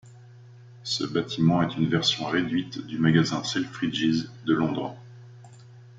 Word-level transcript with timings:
Ce 0.83 1.03
bâtiment 1.03 1.61
est 1.61 1.77
une 1.77 1.87
version 1.87 2.25
réduite 2.25 2.83
du 2.87 2.97
magasin 2.97 3.43
Selfridges 3.43 4.29
de 4.45 4.53
Londres. 4.55 4.97